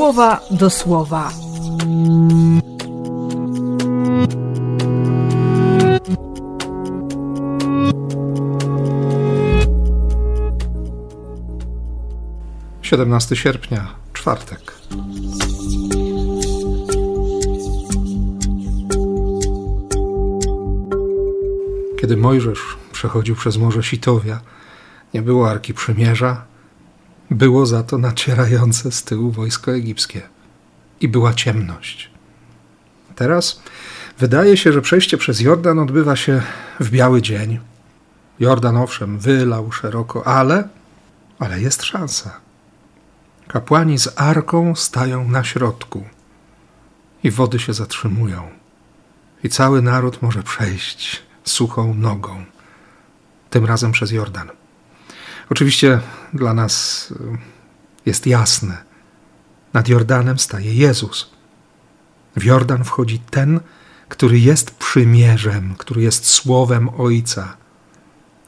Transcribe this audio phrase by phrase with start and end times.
[0.00, 1.30] słowa do słowa.
[12.82, 14.72] Siedemnasty sierpnia, czwartek.
[22.00, 22.60] Kiedy Mojżesz
[22.92, 24.40] przechodził przez Morze Sitowia,
[25.14, 26.49] nie było Arki Przymierza,
[27.30, 30.22] było za to nacierające z tyłu wojsko egipskie
[31.00, 32.10] i była ciemność.
[33.16, 33.62] Teraz
[34.18, 36.42] wydaje się, że przejście przez Jordan odbywa się
[36.80, 37.58] w biały dzień.
[38.40, 40.68] Jordan owszem wylał szeroko, ale,
[41.38, 42.40] ale jest szansa.
[43.48, 46.04] Kapłani z arką stają na środku
[47.24, 48.48] i wody się zatrzymują.
[49.44, 52.44] I cały naród może przejść suchą nogą,
[53.50, 54.50] tym razem przez Jordan.
[55.50, 56.00] Oczywiście
[56.34, 57.14] dla nas y,
[58.06, 58.76] jest jasne.
[59.72, 61.30] Nad Jordanem staje Jezus.
[62.36, 63.60] W Jordan wchodzi ten,
[64.08, 67.56] który jest przymierzem, który jest słowem Ojca.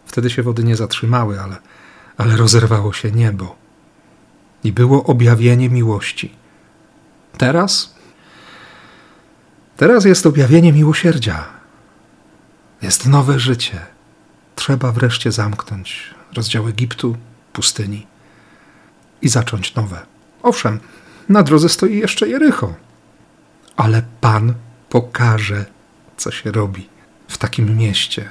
[0.06, 1.56] Wtedy się wody nie zatrzymały, ale,
[2.16, 3.56] ale rozerwało się niebo.
[4.64, 6.34] I było objawienie miłości.
[7.38, 7.94] Teraz?
[9.76, 11.44] Teraz jest objawienie miłosierdzia.
[12.82, 13.91] Jest nowe życie.
[14.62, 17.16] Trzeba wreszcie zamknąć rozdział Egiptu,
[17.52, 18.06] pustyni
[19.22, 20.06] i zacząć nowe.
[20.42, 20.80] Owszem,
[21.28, 22.74] na drodze stoi jeszcze Jericho,
[23.76, 24.54] ale Pan
[24.88, 25.64] pokaże,
[26.16, 26.88] co się robi
[27.28, 28.30] w takim mieście.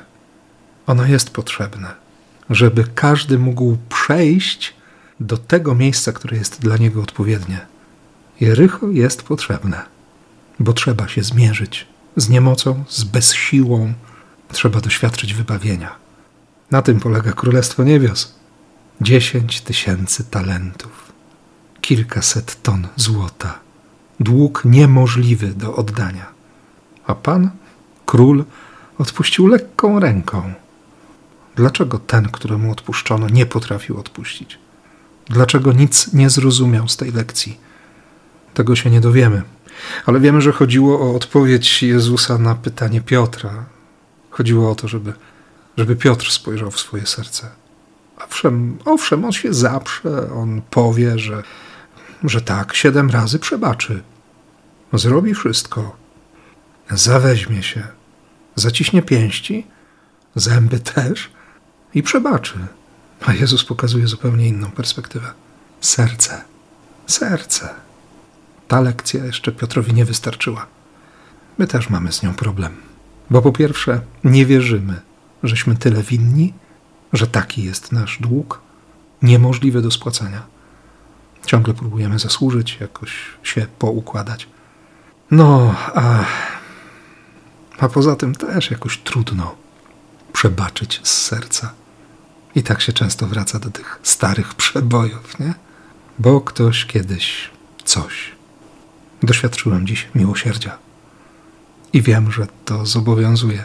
[0.88, 1.94] Ono jest potrzebne,
[2.50, 4.74] żeby każdy mógł przejść
[5.20, 7.66] do tego miejsca, które jest dla niego odpowiednie.
[8.40, 9.82] Jericho jest potrzebne,
[10.60, 13.94] bo trzeba się zmierzyć z niemocą, z bezsiłą,
[14.52, 16.01] trzeba doświadczyć wybawienia.
[16.72, 18.36] Na tym polega Królestwo Niebios.
[19.02, 21.12] Dziesięć tysięcy talentów,
[21.82, 23.60] kilkaset ton złota,
[24.20, 26.26] dług niemożliwy do oddania.
[27.08, 27.50] A Pan,
[28.06, 28.46] król,
[28.98, 30.54] odpuścił lekką ręką.
[31.56, 34.60] Dlaczego ten, któremu odpuszczono, nie potrafił odpuścić?
[35.26, 37.60] Dlaczego nic nie zrozumiał z tej lekcji?
[38.54, 39.42] Tego się nie dowiemy.
[40.06, 43.66] Ale wiemy, że chodziło o odpowiedź Jezusa na pytanie Piotra.
[44.30, 45.14] Chodziło o to, żeby
[45.78, 47.50] żeby Piotr spojrzał w swoje serce.
[48.26, 51.44] Owszem, owszem, on się zaprze, on powie, że,
[52.24, 54.04] że tak, siedem razy przebaczy.
[54.94, 55.96] Zrobi wszystko.
[56.90, 57.88] Zaweźmie się,
[58.56, 59.68] zaciśnie pięści,
[60.36, 61.30] zęby też
[61.94, 62.60] i przebaczy.
[63.26, 65.34] A Jezus pokazuje zupełnie inną perspektywę.
[65.82, 66.42] Serce,
[67.08, 67.70] serce.
[68.68, 70.68] Ta lekcja jeszcze Piotrowi nie wystarczyła.
[71.58, 72.76] My też mamy z nią problem.
[73.30, 75.02] Bo po pierwsze, nie wierzymy,
[75.44, 76.54] żeśmy tyle winni,
[77.14, 78.62] że taki jest nasz dług,
[79.22, 80.42] niemożliwy do spłacenia.
[81.46, 83.12] Ciągle próbujemy zasłużyć, jakoś
[83.44, 84.48] się poukładać.
[85.32, 86.26] No, a,
[87.80, 89.56] a poza tym też jakoś trudno
[90.34, 91.74] przebaczyć z serca.
[92.56, 95.54] I tak się często wraca do tych starych przebojów, nie?
[96.20, 97.50] Bo ktoś kiedyś
[97.86, 98.32] coś.
[99.24, 100.78] Doświadczyłem dziś miłosierdzia.
[101.94, 103.64] I wiem, że to zobowiązuje.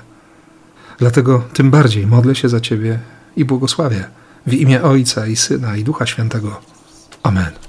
[0.99, 2.99] Dlatego tym bardziej modlę się za Ciebie
[3.37, 4.05] i błogosławię
[4.47, 6.61] w imię Ojca i Syna i Ducha Świętego.
[7.23, 7.66] Amen.